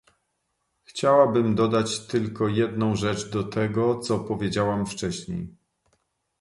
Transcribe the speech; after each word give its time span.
Chciałabym 0.83 1.55
dodać 1.55 1.99
tylko 2.07 2.47
jedną 2.47 2.95
rzecz 2.95 3.29
do 3.29 3.43
tego, 3.43 3.99
co 3.99 4.19
powiedziałam 4.19 4.85
wcześniej 4.85 5.49